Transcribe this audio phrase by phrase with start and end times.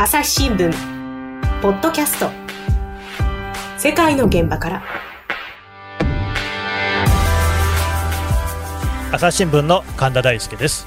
[0.00, 0.70] 朝日新聞。
[1.60, 2.30] ポッドキャスト。
[3.78, 4.82] 世界の現場から。
[9.10, 10.86] 朝日新聞の神田大輔です。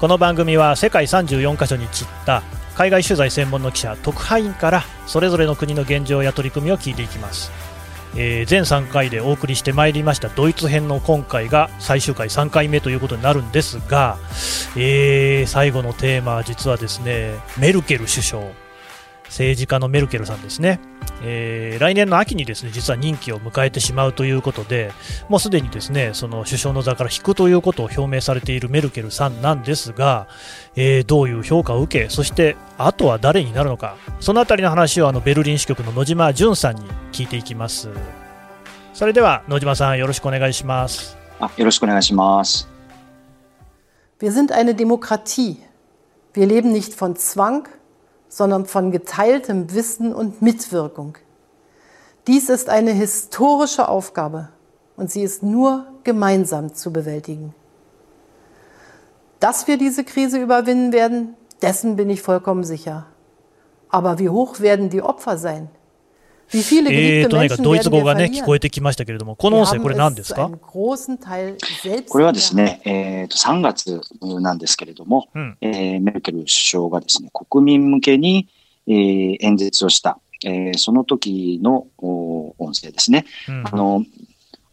[0.00, 2.42] この番組は世界34カ所に散った
[2.74, 7.52] 海外取材専門の記者特派員からそれぞれの国の現状や取り組みを聞いていきます。
[8.16, 14.18] えー、全3回でお送りしてまいりましたドイツ編の今回が最終回3回目ということになるんですが、
[14.76, 18.65] えー、最後のテーマは実はですねメルケル首相。
[19.28, 20.80] 政治家のメルケルさんですね、
[21.22, 24.92] えー、来年の秋にですね実は任期を迎えてしまうということで
[25.28, 30.28] もうすでにですねその首相の座から引くということを表明されているメルケルさんなんですが、
[30.74, 33.96] えー、どういう評価を受けそしてあとは誰になるのか。
[34.20, 37.88] そのあたりの話をあのベルリン支局の野島淳さんに聞いていきます。
[38.92, 41.16] それでは野島さんよろしくお願いします。
[41.38, 42.68] あよろしくお願いします。
[44.18, 45.58] Wir sind eine Demokratie.
[46.32, 47.68] Wir leben nicht von Zwang,
[48.28, 51.16] sondern von geteiltem Wissen und Mitwirkung.
[52.26, 54.48] Dies ist eine historische Aufgabe
[54.96, 57.54] und sie ist nur gemeinsam zu bewältigen.
[59.38, 63.06] Dass wir diese Krise überwinden werden, dessen bin ich vollkommen sicher.
[63.88, 65.68] Aber wie hoch werden die Opfer sein?
[66.52, 70.48] えーと何かドイツ語がね聞こえてきましたけれども、この音声、これ何ですか？
[72.08, 74.00] これはですね、えー、と3月
[74.40, 78.48] なんですけれども、うん、えー、メルケル首相がですね国民向けに、
[78.86, 83.26] えー、演説をした、えー、その時の音声ですね。
[83.48, 84.04] うん、あの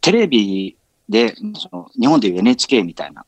[0.01, 0.77] テレビ
[1.09, 3.25] でその日本でいう NHK みたいな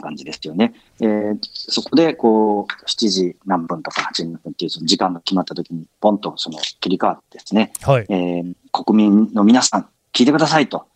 [0.00, 0.74] 感じですよね。
[1.00, 10.86] うん、えー、そこで、こう、7時何分とか8時何分っていうその時間が決まった時に、ポンとその切り替わってですね、はい、えー、国民の皆さん、聞いてくださいと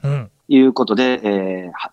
[0.49, 1.93] いうことで、うん、えー、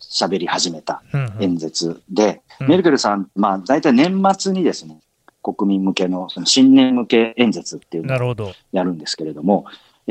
[0.00, 1.02] 喋り始めた
[1.40, 2.66] 演説で、うん。
[2.66, 5.00] うん、メルケルさん、まあ、大体年末にですね、
[5.42, 9.64] 国民向けの、その新年向け演説っていうのをやるんですけれども、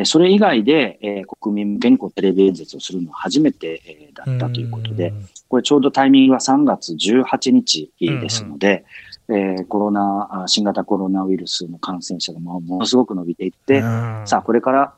[0.05, 5.13] それ以外で、えー、国民向けにこうテレビ演説をするのは初めて、えー、だったということで、
[5.47, 8.85] これちょうどタイミングは3月18日ですので、
[9.27, 9.35] うん。
[9.35, 14.93] うん、えー、コロナ、新型コロナウイルスの感染者がものすごく伸びていって、うん、さあこれから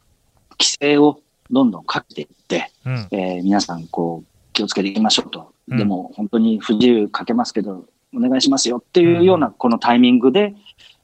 [0.59, 1.19] 規制を
[1.49, 5.53] どんどんかけていって、うん、えー、皆さんこう気をつけていきましょうと。
[5.67, 10.53] でも本当に不自由かけますけど、お願いしますよっていうようなこのタイミングで、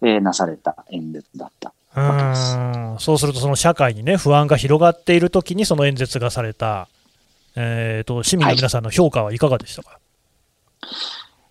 [0.02, 3.00] えー、なされた演説だったうん。
[3.00, 6.88] そうすると、その社会に、ね、不安が広がっているときに、その演説がされた、
[7.56, 10.00] えーと、市民の皆さんの評価はいかがでしたか、
[10.82, 10.92] は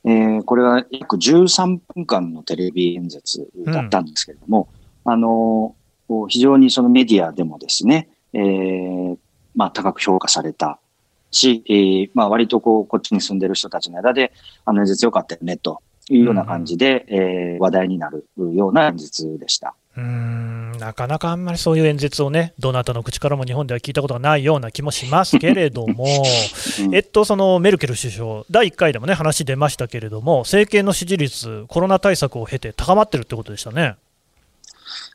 [0.05, 4.69] い、えー、これは約13分間のテレビ演説だったんですけれども、
[5.05, 5.75] うん、あの
[6.29, 9.17] 非常にそのメディアでもですね、えー
[9.57, 10.79] まあ、高く評価された
[11.33, 14.33] し、えーまあ、割とこうこっちに住んでる人たちの間で、
[14.65, 19.75] あの演説よかったよねというような感じで、うん、えー、話題になるような演説でした。
[19.97, 26.07] うんなかなかあんまりそういう演説をね、どなたの口からも日本では聞いたことがないような気もしますけれども、
[26.93, 33.97] えっと、そのメルケル首相、第1回でもね、話出ましたけれども、政権の支持率、コロナ対策を経て高まってるってことでしたね。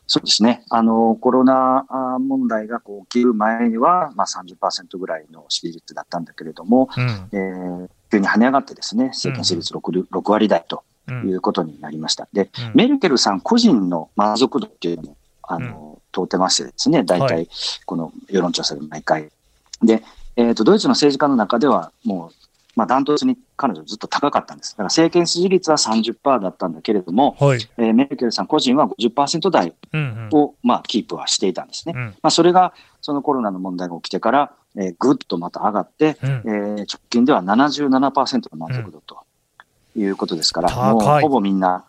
[0.08, 0.64] そうですね。
[0.70, 1.86] あの、コロナ
[2.20, 10.84] 問題がこう起きる前には、まあ30%ぐらいの支持率だったんだけれども、うん、えー、急に跳ね上がってですね、政権支持率 6,、うん、6割台と。
[11.26, 12.28] いうことになりました。
[12.34, 17.48] で、メルケルさん個人の満足度っていうのも、あの、問うてましてですね、大体、
[17.86, 19.30] この世論調査で毎回。
[19.82, 20.04] で、
[20.36, 22.32] えっ、ー、と、ドイツの政治家の中では、もう、
[22.76, 24.72] まあ、ダントツに彼女ずっと高かったんです。
[24.72, 31.94] だから政権支持率は30%だったんだけれども、はい、えー、メルケルさん個人は50%台を、うんうん、まあ、キープはしていたんですね。
[31.96, 39.20] うん、まあ、それが、そのコロナの問題が起きてから、えー、ぐっとまた上がって、うん、えー、直近では77%の満足度と。
[39.96, 41.86] いうことですから、もうほぼみんな、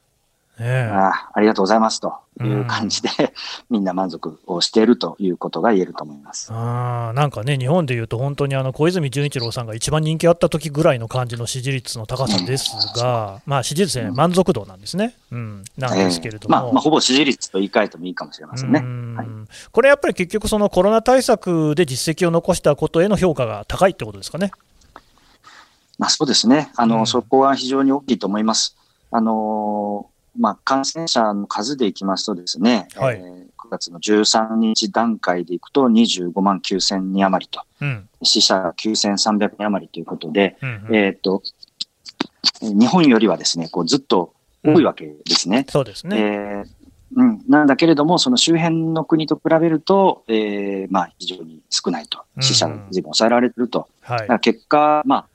[0.58, 3.28] えー、あありがとうございますという感じで、うん、
[3.70, 6.52] みんな満足をしているということが言えると思います。
[6.52, 18.80] あなんかね、日本でいうと、本当にあの小泉純一郎さんが一番人気あった時ぐらいの感じの支持率の高さですが、うん、まあ、支持率ね、満足度なんですね、うん、なんですけれども、えー、まあ、まあ、ほぼ支持率と言い換えてもいいかもしれませんね。
[19.16, 19.26] はい、
[19.70, 24.52] これやっぱり結局、そのコロナ対策で実績を残したことへの評価が高いってことですかね。
[26.02, 26.72] まあ、そうですね。
[26.74, 28.76] あの、うん、そこは非常に大きいと思います。
[29.12, 41.42] あのまあ、感染者の数でいきますとですね、はい、えー、9月の13日段階でいくと25万9000人余りと、うん、死者9300人余りということで、うんうん、えっ、と、
[42.62, 44.32] 日本よりはですね、こうずっと
[44.64, 45.58] 多いわけですね。
[45.58, 46.18] うん、そうですね。
[46.18, 46.82] えー
[47.14, 52.24] うん、なんだけれども、その周辺の国と比べると、えー、まあ、非常に少ないと。
[52.40, 53.88] 死者が随分抑えられてると。
[54.08, 55.26] うんはい、結果、まあ、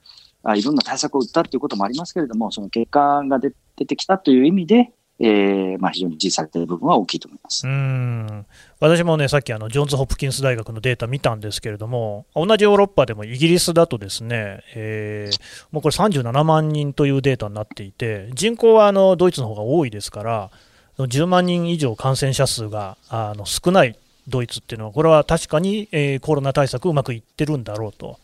[0.51, 3.51] あいろんな対策を打ったということもありますけれども、その結果が出
[3.85, 8.45] てきたという意味で、えーまあ、非常に小されている部分は大きいと思いますうん
[8.79, 15.39] 私もね、さっきあのジョンズ・ホプキンス大学のデータ見たんですけれども、同じヨーロッパでもイギリスだとですね、えー、
[15.71, 20.51] もうこれ37万人というデータになっていて、人口はあのドイツの方が多いですから、
[20.99, 23.97] 10万人以上感染者数があの少ない
[24.27, 28.19] ドイツっていうのは、これは確かに、えー、コロナ対策うまくいってるんだろうと。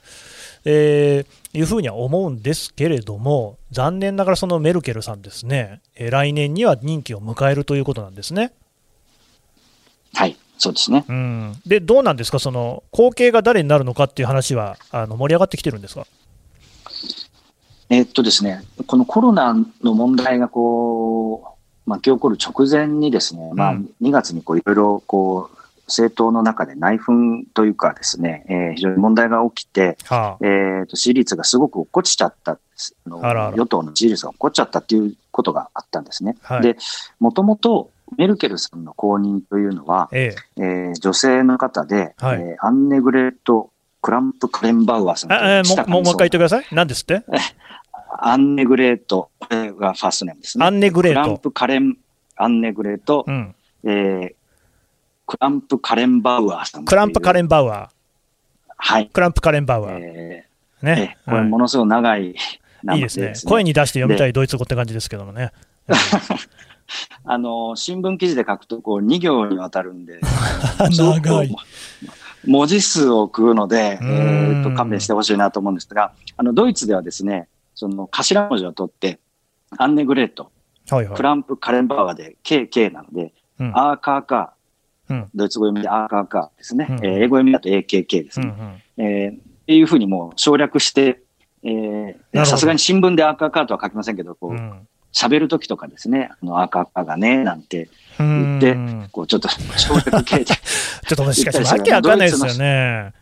[0.66, 8.54] えー、いうふうには思うんですけれども、残念ながらそのメルケルさんですね、えー、来年には任期を迎えるということなんですね。
[10.16, 11.06] はい、そうですね。
[11.08, 16.08] うん、で、どうなんですか、その後継が誰になるのかっていう話はあの盛り上がってきてるんですか？
[17.90, 19.54] えー、っとですね、このコロナ
[19.84, 25.58] の問題がこう巻き起こる直前にですね、まあ、2月にこういろいろこう
[25.94, 32.58] 政党の中で内紛というかですね、えー、非常に問題が起きて、はあ、えー、と支持率がすごく落っこちちゃったあ
[33.06, 36.36] の与党の支持率が落っこっちゃったっていうことがあったんですね。
[36.42, 36.78] はい、で、
[37.20, 40.62] もともとメルケルさんの後任というのは、ええ。
[40.62, 46.66] えー、女性の方で、はい、えー、アンネグレート・クランプ・カレンバウアーさんえー、もうもう一回言ってください。
[46.72, 47.24] 何ですって？
[48.20, 50.66] アンネグレート、これがファーストネームですね。
[50.66, 51.22] アンネグレート。
[51.22, 51.98] クランプ・カレン、
[52.36, 53.56] アンネグレート、うん、
[53.86, 54.34] えー、
[55.26, 56.86] クランプ・カレンバウアーさん。
[56.86, 57.90] クランプ・カレンバウアー。
[58.78, 59.08] はい。
[59.08, 60.00] クランプ・カレンバウアー。
[60.00, 62.36] えー、ね、えー、これものすごく長い、
[62.84, 63.34] ね、いいですね。
[63.46, 65.52] 声に出して読みたいドイツ語って感じですけどもね。
[67.24, 70.20] あの、新聞記事で書くと、こう、2行にわたるんで、
[70.98, 71.56] 長い。
[72.46, 79.20] 文字数を食うので、えー、と勘弁してほしいなと思うんですが、あの、ドイツではですね、その頭文字を取って、
[79.78, 80.52] アンネグレート、
[80.90, 84.54] はいはい、クランプ・カレンバーガーで KK なので、うん、アーカーカ
[85.10, 86.88] うん、ドイツ語読みでアーカーカーですね。
[86.90, 88.54] うん、えー、英語読みだと AKK ですね。
[88.98, 89.36] うんうん、えー、っ
[89.66, 91.22] ていうふうにもう省略して、
[91.64, 94.54] えー、さすがに新聞でアーカーカーとは書きませんけど、こう、
[95.14, 97.90] 喋、うん、るときとかですね、あの、アーカーカーがね、なんて
[98.20, 98.78] 言って、
[99.12, 100.46] こう、ちょっと省略系で。
[100.46, 100.56] ちょ
[101.14, 103.14] っとしかし、わけわかんないですよね。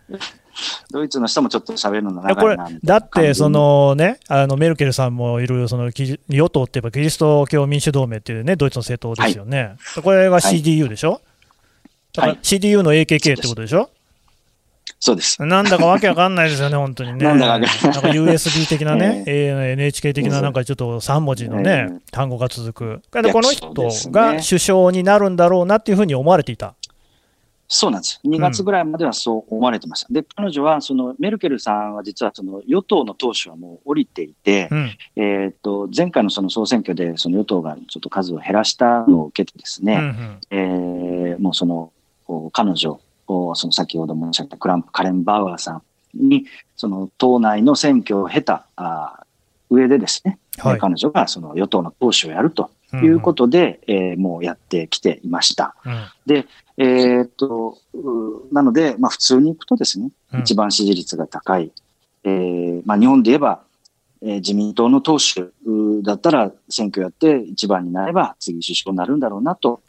[0.92, 9.76] ドイツの人もちょっと喋るの長いなこれだって、そのね、あのメルケルさんもいるその与党って言えば、キリスト教民主同盟っていうね、ドイツの政党ですよね。
[9.78, 11.22] はい、これが CDU でしょ、はい
[12.14, 13.90] だから CDU の AKK ってことでしょ、
[15.00, 15.44] そうです。
[15.44, 17.18] なんだかわけわかんないですよね、本当にね。
[17.26, 17.70] なんだかなんか
[18.10, 23.02] USB 的なね、えー、NHK 的ななんかちょっと3文字のね、えー、単語が続く。
[23.12, 23.74] この人
[24.12, 26.76] が首相になるんだろうなっていうふうに思われていた。
[27.74, 28.20] そうなんです。
[28.26, 30.08] 2月ぐらいまではそう思われてました。
[30.10, 41.94] うん、で、彼女は、そのメルケルさんは実はその与党の党首はもう降りていて、うん、えっと、前回のその総選挙でその与党がちょっと数を減らしたのを受けてですね、うんうん、えー、もうその
[42.52, 45.82] 彼女、その先ほど申し上げたクランプ・カレンバウアーさん
[46.14, 46.46] に、
[46.76, 49.24] その党内の選挙を経たあ
[49.70, 55.76] 上でですね、はい、彼女がその与党の党首をやるということで、うん、えー、もうやってきていました。
[55.86, 56.46] うん、で、
[56.78, 57.78] えー、っと、
[58.52, 60.12] なので、まあ普通に行くとですね、
[60.42, 61.72] 一番支持率が高い、
[62.24, 63.64] えー、まあ日本で言えば、
[64.22, 65.52] えー、自民党の党首
[66.04, 69.82] だったら選挙やって一番になれば次首相になるんだろうなと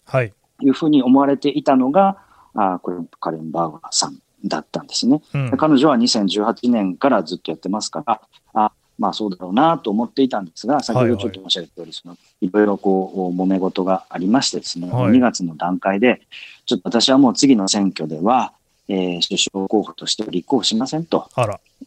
[0.63, 2.19] いうふうに思われていたのが、
[2.55, 5.23] あこれカレン・バウアーさんだったんですね。
[5.35, 8.21] うん、彼女は2018年からずっとやってますから、
[8.55, 16.23] あまあそうだろうなと思っていたんですが、先ほどちょっと申し上げた通り、そのいろいろこう、揉め事がありましてですね、はい、2月の段階で、
[16.67, 18.53] ちょっと私はもう次の選挙では、
[18.89, 21.29] えー、首相候補として立候補しませんと、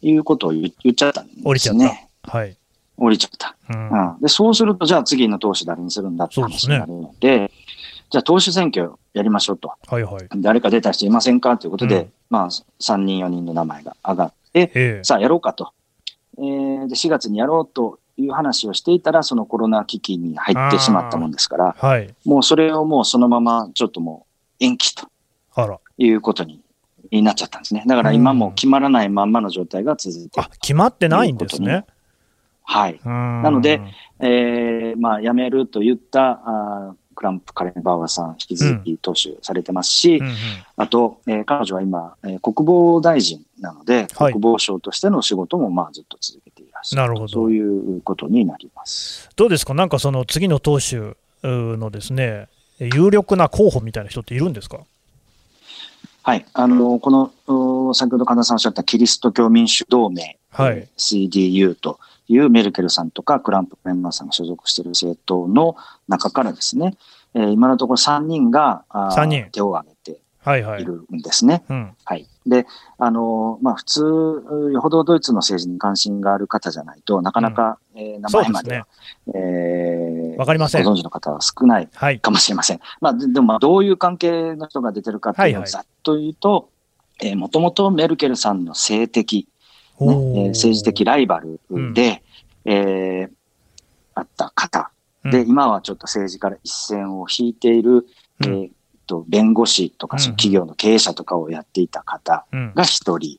[0.02, 1.44] いうことを言っちゃったんですね。
[1.44, 1.76] 降りちゃっ
[2.22, 2.30] た。
[2.30, 2.56] はい。
[2.96, 3.56] 降りちゃった。
[3.70, 7.52] うん、うん、でそうすると、じゃあ次の党首誰にするんだって話になるので、で
[8.10, 9.72] じゃあ党首選挙やりましょうと。
[9.86, 10.28] はいはい。
[10.36, 11.56] 誰か出た人いませんか？
[11.58, 15.72] ということで、うん、まあ、3人、4人の名前が上がって、えー、さあやろうかと。
[16.38, 24.26] えー、で、4月にやろうという話をしていたら、そのコロナ危機に入ってしまったもんですから、はい、もうそれをもうそのままちょっとも
[24.60, 25.08] う延期と
[25.98, 26.60] いうことに
[27.10, 27.84] になっちゃったんですね。
[27.86, 31.84] だから今も決まらないまんまの状態が続いている、あ、決まってないんですね。
[32.64, 33.00] はい。
[33.04, 33.80] なので、
[34.18, 40.30] えー、まあ、辞めると言ったあクランプ・カレンバーガーさん、引き続き党首されてますし、うんうん。
[40.30, 40.36] うん、
[40.76, 47.08] あと、えー、彼女は今、えー、国防大臣なので、はい、国防省としての仕事もまあずっと続けていらっしゃる。
[47.08, 47.28] なるほど。
[47.28, 49.28] そういうことになります。
[49.34, 54.80] どうですか、なんかその次の党首のですね、有力な候補みたいな人っているんですか？
[56.26, 65.76] はい、あのこの先ほど神田さんおっしゃったキリスト教民主同盟、はい、CDU というメルケルさんとかクランプ・メンバーさんが所属している政党の
[66.08, 66.96] 中からですね、
[67.34, 69.50] えー、今のところ3人が3人。
[69.52, 70.20] 手を挙げて、
[70.54, 71.64] いるんですね。
[71.68, 71.92] はい、はい。
[72.04, 72.66] はい、で、
[72.98, 74.00] あの、まあ、普通、
[74.72, 78.86] よほどドイツの政治に関心がある方じゃないとなかなか、うん、えー、名前までは、
[79.26, 79.34] ね。
[79.34, 80.84] えー、かりません。
[80.84, 81.88] ご存知の方は少ない
[82.20, 82.78] かもしれません。
[82.78, 86.70] はい、 まあ、でも、まあ、どういう関係の人が出てるかっていうのをざっと言うと、
[87.20, 89.48] えもともとメルケルさんの性的、
[90.00, 91.60] ねえー、政治的ライバル
[91.94, 92.22] で、
[92.64, 93.30] うん、えー、
[94.14, 94.90] あった方。
[95.24, 98.06] で、今はちょっと政治から一線を引いている、
[98.42, 98.70] えー
[99.06, 103.38] と弁護士とか、企業の経営者とかをやっていた方が一人、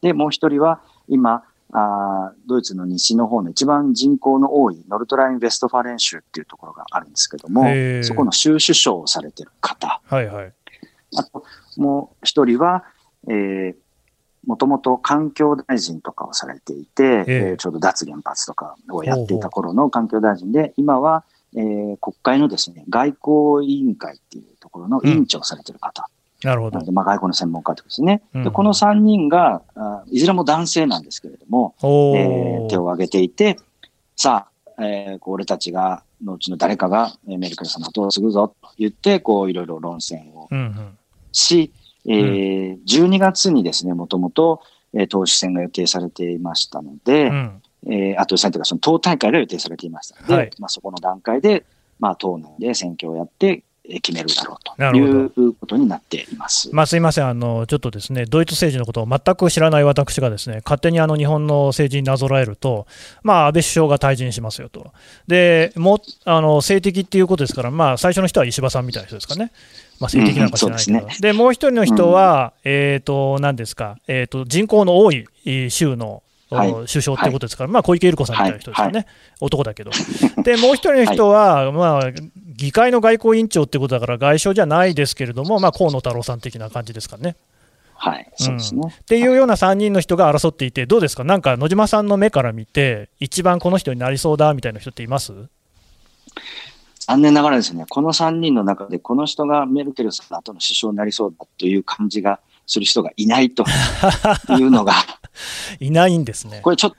[0.00, 7.64] で、もう一人は今、あドイツの西の方の一番人口の多いノルトライン・ベストファレン州っていうところがあるんですけども、
[8.02, 10.00] そこの州首相をされてる方。
[10.04, 10.52] はいはい。
[11.16, 11.44] あと、
[11.76, 12.84] もう一人は、
[13.28, 13.74] えー、
[14.46, 23.14] もともと環境大臣とかをされていて、えー、ちょうど脱原発とかをやっていた頃の環境大臣で、今は、えー、国会のですね、外
[23.60, 26.08] 交委員会っていうところの委員長をされてる方。
[26.42, 26.92] うん、なるほど。
[26.92, 28.22] まあ、外交の専門家とですね。
[28.34, 33.58] うん、でこの3人があ、いずれも男性なんですけれども、えー、手を挙げていて、
[34.16, 40.48] さあ、えー、俺たちが、のうちの誰かがメルケルさんの後を継ぐぞと言って、こう、いろいろ論戦を
[41.32, 41.70] し、
[42.06, 44.60] うんうん、えー、12月にですね、もともと、
[44.94, 50.20] えー、党首選が予定されていましたので、うん、えー、あと、選挙がその党大会が予定されていました。
[50.20, 51.64] ので、はい、まあ、そこの段階で、
[51.98, 53.62] まあ、党内で選挙をやって、
[54.02, 54.96] 決めるだろうと。
[54.96, 55.00] い
[55.46, 57.28] うことになっています、まあ、すみません。
[57.28, 62.86] あの、ちょっとですねドイツ政治のことを全く知らない私が、ですね勝手にあの日本の政治になぞらえると、
[63.22, 64.92] まあ、安倍首相が退陣しますよと、
[65.28, 69.52] でもあの政敵っていうことですから、まあ、最初の人は石破さんみたいな人ですかね。
[69.98, 75.26] まあ、性的なのか知らないけど、うん、で、ね、もう一人の人は、うん、えっ、ー、と、何ですか、えっ、ー、と、人口の多い
[75.70, 79.06] 州のはい、首相ってことですから、はい、まあ小池百合子さんみたいな人ですよね、はい、
[79.40, 79.90] 男だけど。
[80.42, 82.12] で、もう一人の人は、まあ、
[82.56, 87.36] 議会の外交委員長ってことだから、外相じゃないですけれども、まあ、河野太郎さん的な感じですかね。
[87.98, 95.32] はい、そうですね、うん、っていうような3人の人が争っていて、どうですか、なんか野島さんの目から見て、一番この人になりそうだみたいな人っています？
[97.06, 103.64] 残念ながらですね、この3人の中で、この人がメルケルさんの後の首相になりそうだという感じがする人がいないと
[104.50, 104.92] いうのが
[105.80, 106.60] いないんですね。
[106.62, 106.96] これちょっと、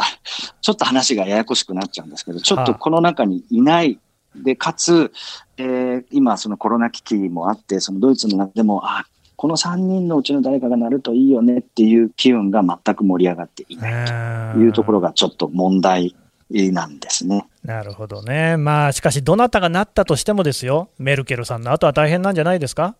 [0.61, 3.99] ちょっと話がややこしくなっちゃうんですけど、ちょっとこの中にいない
[4.35, 5.11] で、かつ、
[5.57, 16.15] えー、今そのコロナ危機もあって、そのドイツの中でも、あ、この3人のうちの誰かがなるといいよねっていう機運が全く盛り上がっていないというところがちょっと問題
[16.49, 17.45] なんですね。
[17.63, 18.57] なるほどね。
[18.57, 22.95] まあ、しかし、どなたがなったとしてもですよ、メルケルさんの後は大変なんじゃないですか？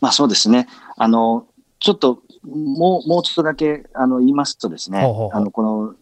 [0.00, 0.66] まあそうですね。
[0.96, 1.46] あの、
[1.78, 5.94] ちょっともう、もうちょっとだけ、あの、言いますとですね、ほうほうあの、この、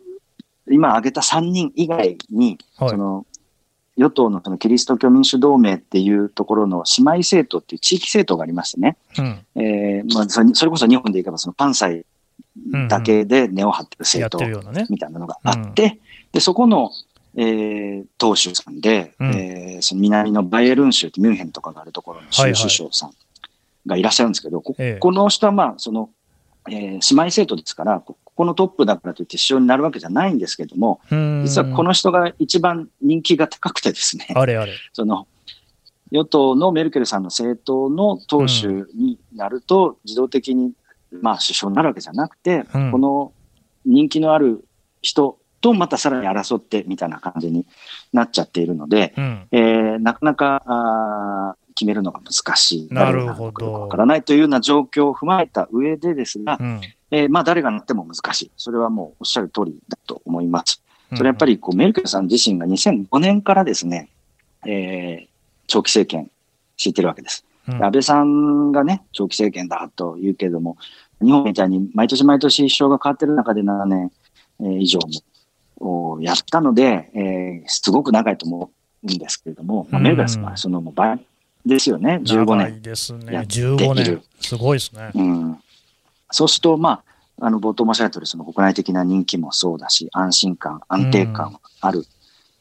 [0.71, 3.27] 今挙げた3人以外に、はい、その、
[3.97, 12.07] 与党のそのキリスト教民主同盟っていうところの姉妹政党っていう地域政党がありましてね、うん、えー、まあ、それこそ日本でいけばその関西
[12.89, 14.45] だけで根を張ってる政党
[14.89, 15.99] みたいなのがあって、
[16.33, 16.91] でそこの、
[17.37, 23.11] えー、党首さんで、うん、えー、その南のバイエルン州ってミュンヘンとかがあるところの州首相さん
[23.87, 26.09] がいらっしゃるんですけど、はいはい、ここの人はまあその
[26.69, 31.00] えー、姉妹政党ですから、ここのトップだからといって首相になるわけじゃないんですけども、
[31.45, 34.73] 実はこの人が一番人気が高くてですね、あれあれ。
[34.92, 35.26] その
[36.12, 40.73] 与党のメルケルさんの政党の党首になると、自動的に、
[41.11, 43.33] まあ、首相になるわけじゃなくて、うん、この
[43.87, 44.64] 人気のある
[45.00, 47.66] 人とまたさらに争ってみたいな感じに
[48.12, 52.88] なっちゃっているので、うん、えー、なかなかあ決めるのが難しい。
[52.91, 53.73] なるほど。
[53.73, 58.50] わからないというような状況を踏まえた上でですが、うん、えー、まあ誰がなっても難しい。
[58.57, 60.83] それはもうおっしゃる通りだと思います。
[61.14, 64.09] それやっぱりこうメルケルさん自身が2005年からですね、
[64.67, 65.29] えー、
[65.67, 66.31] 長期政権
[66.76, 67.45] 敷いてるわけです。
[67.69, 70.76] うん、安倍さんがね、長期政権だと言うけれども、
[71.21, 74.11] 日本みたいに毎年毎年首相が変わってる中で7年、
[74.61, 74.99] えー、以上
[75.81, 78.71] もやったので、えー、すごく長いと思
[79.05, 81.25] うんですけれども、まあ、メルケルさんはその倍
[81.64, 82.83] ですよね、15年。
[82.83, 84.23] ですね、15年。
[84.40, 85.11] すごいですね。
[85.14, 85.59] うん。
[86.31, 87.02] そうすると、ま
[87.38, 92.04] あ、あの、冒頭申し上げた通り、その国内的な人気もそうだし、安心感、安定感ある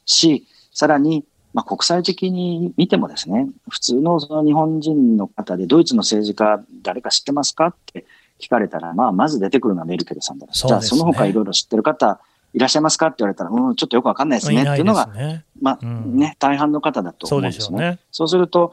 [0.05, 7.67] し、さらに、まあ、国際的に見てもですね、普通のその日本人の方で、ドイツの政治家、誰か知ってますか？
[7.67, 8.05] って
[8.39, 12.21] 聞かれたら、まあ、まず出てくるのはメルケルさんだ、ね、じゃあ、その他いろいろ知ってる方、
[12.53, 13.07] いらっしゃいますか？
[13.07, 14.61] って言われたら、うん、ちょっとよくわかんないですね。
[14.61, 17.63] っていうのが、ね、まあ、うん、ね、大半の方だと思うんですね。
[17.65, 17.99] そうね。
[18.11, 18.71] そうすると、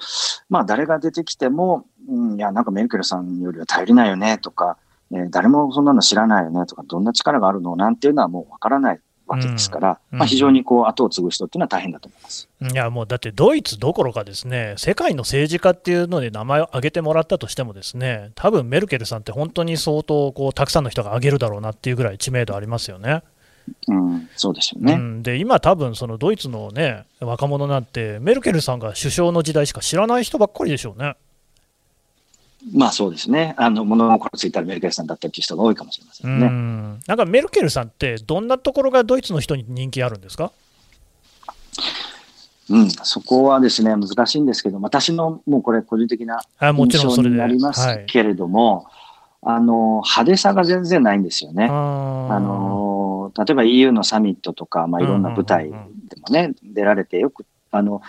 [0.48, 4.78] まあ、誰が出てきても、うん、いや、なんかメルケルさんよりは頼りないよねとか、
[5.12, 12.48] えー、誰もそんなの知らないよねとか、どんな力があるのなんていうのはもうわからないわけですから、うん、まあ、非常にこう後を継ぐ人っていうのは大変だと思います。
[12.60, 23.22] いやもうだってドイツどころかですね世界の政治家っていうので名前を挙げてもらったとしてもですね多分メルケルさんって本当に相当こうたくさんの人が挙げるだろうなっていうぐらい知名度ありますよね。
[23.88, 31.16] うん、そうですよね、うん、で今、多分そのドイツの、ね、若者なんて、メルケルさんが首相の時代しか知らない人ばっかりでしょうね。
[32.74, 36.46] まあそうですね、あの物心ついたらメルケルさんだったっていう人が多いかもしれませんね。
[36.46, 37.00] ん。
[37.06, 40.50] なんかメルケルさんって、どんなところがドイツの人に人気あるんですか？
[42.68, 48.86] うん、そこはですね、難しいんですけど、私のもうこれ、個人的な印象になりますけれども、
[49.40, 51.68] あの派手さが全然ないんですよね。
[51.70, 52.97] あの
[53.36, 58.02] 例えば EU のサミットとか、まあ、いろんな舞台でもね、出られて、よくあの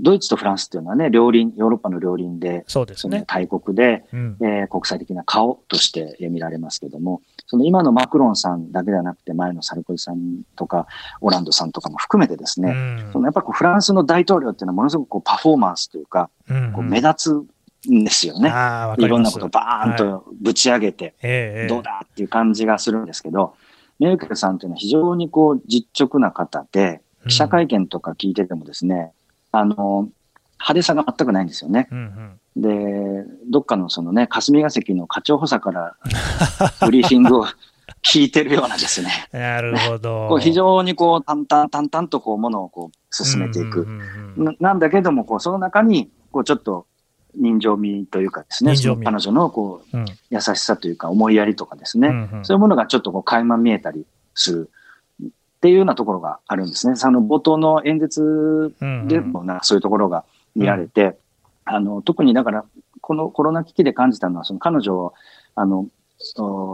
[0.00, 3.24] ドイツとフランスっていうのはね、両輪、ヨーロッパの両輪で、そうですね。
[3.26, 10.86] 大国で、うん、えー、国際的な顔として見られますけども、その今のマクロンさんだけではなくて、前のサルコジさんとか、
[11.20, 12.74] オランドさんとかも含めてですね、う
[13.08, 17.46] ん、そのやっぱりフランスの大統領っていうのはものすごくこうパフォーマンスというか、うんうん、こう目立
[17.84, 18.48] つんですよね。
[18.98, 23.54] いろんなことをバーンとぶち上げて、はい、どうだっていう感じがするんですけど、
[24.00, 29.12] メルケルさんというのは非常にこう実直な方で、記者会見とか聞いててもですね、
[29.52, 30.08] あの、
[30.58, 31.88] 派手さが全くないんですよね。
[31.90, 35.96] うんうん、で、どっかのそのね、霞が関の課長補佐から
[36.84, 37.46] ブリーフィングを
[38.02, 39.28] 聞いてるようなですね。
[39.32, 40.28] なるほど。
[40.28, 43.86] こう非常にこう、淡々、淡々とこう、ものをこう、進めていく。
[44.36, 46.86] ななんだけども、こう、その中に、こう、ちょっと、
[47.36, 54.70] 人情味というかですね、彼女のこう、うん、優しさというか、思いやりとかですね、うんうん、そういうものがちょっとこう、垣間見えたりする。
[55.22, 56.96] っていうようなところがあるんですね。
[56.96, 58.74] その冒頭の演説
[59.06, 60.24] でもな、そういうところが
[60.56, 61.18] 見られて、
[61.66, 62.64] うん、あの、特にだから、
[63.02, 65.12] このコロナ危機で感じたのは、その彼女、
[65.54, 65.86] あの、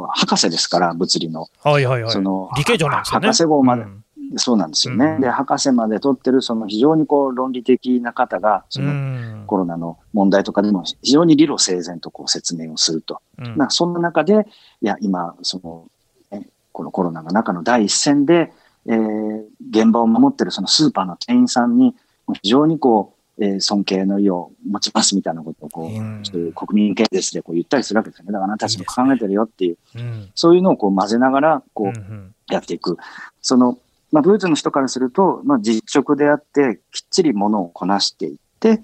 [0.08, 1.48] 博士ですから、物理の。
[1.62, 2.12] はいはいはい。
[2.12, 3.20] その、理系上なんですね。
[3.20, 4.04] 博士号まで、うん、
[4.36, 5.06] そうなんですよね。
[5.06, 13.20] うん、で、博士まで取ってる、その非常にこう論理的な方が、そのコロナの問題とかでも非常に理路整然とこう説明をすると。
[13.38, 14.46] うん、なそんな中で、
[14.82, 15.86] いや、今、その、
[16.30, 18.52] ね、このコロナの中の第一線で、
[18.86, 21.94] えー、現場を守ってるそのスーパーの店員さんに、
[22.42, 28.32] 非常にこう、えー、尊敬の意を持ちますみたいなことをこう、うん、そういう国民系ですでこう言ったりするわけですよね。
[28.32, 32.96] だからあなたたちも考えてるよっていう、いいねうん、そういうのをこう混ぜながら、こう、やっていく。
[33.42, 33.78] その、
[34.16, 38.80] まあ、ドイツの人からすると、まあ、実直であって、きっちりものをこなしていって、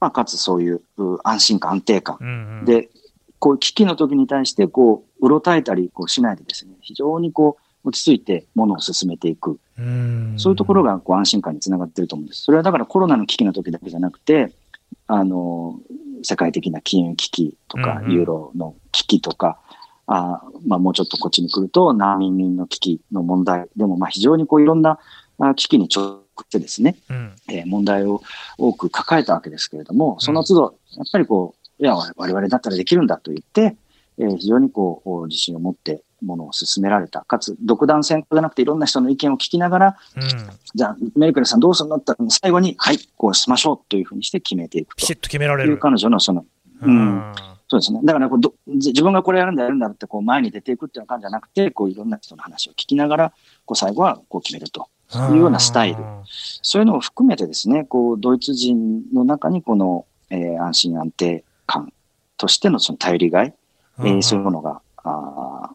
[0.00, 0.80] まあ、かつそういう
[1.22, 2.90] 安心感、安定感、うんうん、で、
[3.38, 9.60] こう、危機の時に対して、こう、うろたえたりこうしないでですね、非常にこう、落ち着いてものを進めていく。
[10.36, 12.42] そういうところがこう安心感につながっていると思うんです。
[12.42, 14.52] それはだからコロナの危機の時だけじゃなくて、
[15.06, 15.78] あの、
[16.24, 19.60] 世界的な金融危機とか、ユーロの危機とか、
[20.06, 24.98] あまあ、もうちょっとこっちに来ると難民の危機の問題でも、まあ、非常にこういろんな
[25.56, 28.22] 危機に直ってですね、うん、えー、問題を
[28.58, 33.76] 多く抱えたわけですけれども、その都度、やっぱりこう、いや、我々だったらできるんだと言って、
[34.18, 37.22] えー、非常にこう、自信を持ってものを進められた。
[37.22, 40.22] かつ、独断専行じゃなくていろんな人の意見を聞きながら、うん、
[40.74, 44.96] じゃあ、メルケルさんどうするのって最後に、はい、こうしましょうというふうにして決めていくと。
[44.96, 45.78] ピシッと決められる。
[45.78, 46.44] 彼女のその、
[46.82, 47.34] うん、
[47.72, 48.00] そうですね。
[48.04, 53.32] だからこうど、自分がこれやるんだやるんだってこう前に出ていくっていう感じじゃなくて、こういろんな人の話を聞きながら、
[53.64, 54.90] こう最後はこう決めると
[55.30, 56.04] いうようなスタイル。
[56.26, 61.94] そういうのを含めてですね、こう、ドイツ人の中にこの、えー、安心安定感
[62.36, 63.54] としてのその頼りがい、
[64.00, 65.70] えー、そういうものが、あ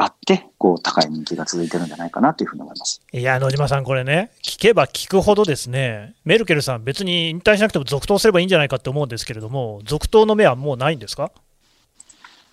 [0.00, 3.02] あって、こう、高い人気が続いてるんじゃないかなというふうに思います。
[3.12, 11.32] いや、野島さん、これね、聞けば聞くほどですね、メルケルさん、別に引退しなくても続投すればいいんじゃないかと思うんですけれども、続投の目はもうないんですか？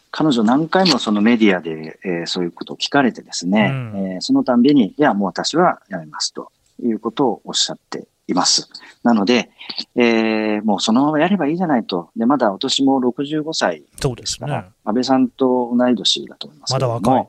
[0.10, 8.70] 彼女何回もそのメディアで、えー、そういうことを聞かれてですね、うん、えー、そのたんびに、いや、もう私はやめますということをおっしゃっています。
[9.04, 9.52] なので、
[9.96, 12.10] えー、もうそのままやればいいじゃないと。
[12.16, 14.66] で、まだお年も65歳そうですね。
[14.84, 17.28] 安倍さんと同い年だと思いますまだ若い。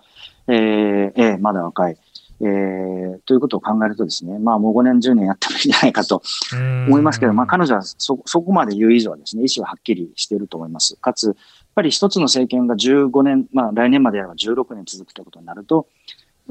[0.49, 1.97] えー、えー、まだ若い。
[2.41, 6.23] えー、ということを考えるとですね、まあもう5年、10年やってもいいんじゃないかと
[6.87, 10.97] 思いますけど、まあ彼女はそ、そこまで言う以上はですね、意思ははっきりしていると思います。
[10.97, 11.37] かつ、やっ
[11.75, 15.87] ぱり一つの政権が15年、まあ来年までやれば16年続くということになると、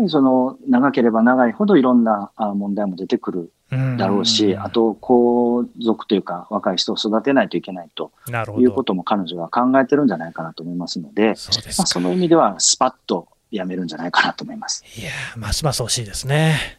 [0.07, 3.51] その長ければ長いほどいろんな問題も出てくる
[3.97, 8.11] だろうし、あと皇族というか若い人を育てないといけないと
[8.59, 14.83] いうことも彼女は考えてるんじゃないかなと思いますので、そまあ、その意味ではスパッとやめるんじゃないかなと思います。
[14.97, 16.77] いやますます惜しいですね。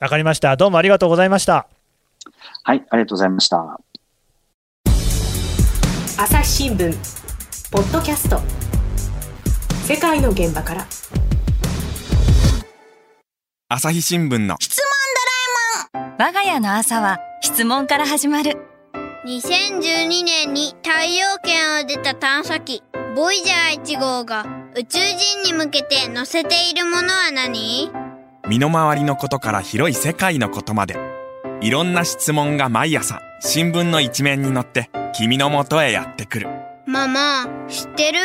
[0.00, 0.56] わ、かりました。
[0.56, 1.68] どうもありがとうございました。
[2.62, 3.78] はい、ありがとうございました。
[6.18, 6.92] 朝日新聞
[7.70, 8.40] ポッドキャスト
[9.84, 10.86] 世界の現場から。
[13.68, 14.54] 朝日新聞の。
[14.60, 14.84] 質問
[15.98, 16.16] ドラえもん。
[16.18, 18.64] 我が家の朝は質問から始まる。
[19.26, 22.84] 2012年に太陽圏を出た探査機
[23.16, 27.90] ボイジャー1号が宇宙人に向けて載せているものは何？
[28.46, 30.96] 身の回りのことから広い世界のことまで。
[31.60, 36.48] いろんな質問が毎朝新聞の一面に載って君の元へやってくる。
[36.86, 38.20] ママ知ってる？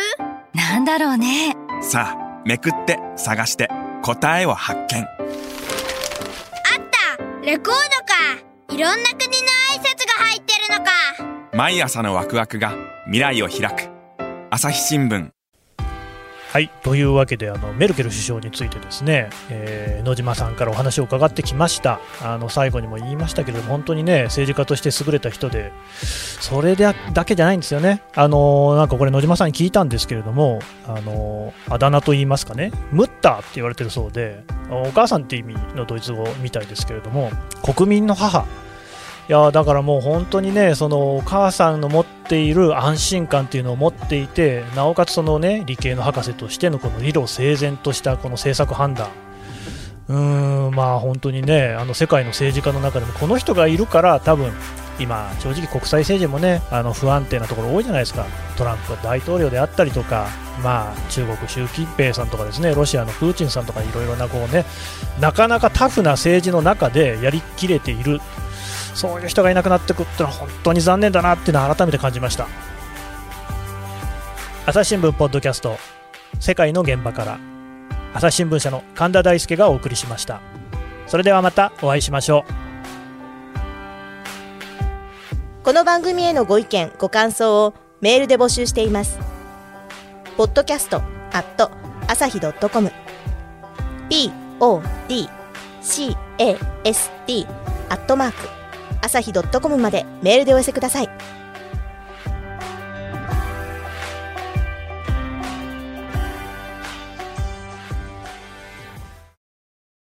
[0.54, 1.56] なんだろうね。
[1.82, 3.69] さあめくって探して
[4.04, 5.08] 答えを発見
[7.43, 7.75] レコードか。
[8.69, 10.91] いろんな国の挨拶が入ってるのか。
[11.58, 12.75] 毎朝のワクワクが
[13.06, 13.89] 未来を開く。
[14.51, 15.32] 朝日新聞。
[16.51, 16.69] はい。
[16.83, 22.01] というわけで、あの、メルケル首相についてですね、えー、野島さんからお話を伺ってきました。
[22.21, 25.71] あの、最後にも言いましたけれども、本当にね、政治家として優れた人で、
[26.03, 28.01] それだけじゃないんですよね。
[28.15, 37.31] あの、なんかこれ野島さんに聞いたんですけれども、あの、あだ名と言いますかね、ムッターって言われてるそうで、お母さんって意味のドイツ語みたいですけれども、
[37.63, 38.45] 国民の母
[39.29, 49.10] いやだからもう本当にねそのお母さんの持っている安心感っていうのを持っていてなおかつそのね理系の博士としてのこの理路整然としたこの政策判断。
[50.07, 54.51] うーんまあ本当にねあの世界の政治家の中でもこの人がいるから多分
[54.99, 58.25] 今、正直国際政治もねあの不安定なところ多いじゃないですか。
[58.57, 60.27] トランプ大統領であったりとか、
[60.63, 64.65] まあ、中国、習近平さんとかですねロシアのプーチンさんとかいろいろなこうね
[65.19, 68.19] なかなかタフな政治の中でやりきれている。
[68.93, 72.47] そういう人がいなくなってくってのは本当に残念だなっていうのは改めて感じました。
[74.65, 75.77] 朝日新聞ポッドキャスト
[76.39, 77.39] 世界の現場から
[78.13, 80.41] 朝日新聞社の神田大輔がお送りしました。
[81.08, 82.51] それではまたお会いしましょう。
[85.63, 89.19] この番組へのご意見ご感想をメールで募集しています。
[90.38, 91.01] ポッドキャストア
[91.39, 91.71] ット
[92.08, 92.91] 朝日 .com
[93.39, 94.32] podcast
[97.89, 98.61] アットマーク。
[99.01, 101.40] 朝日 .com までメールでお寄せください。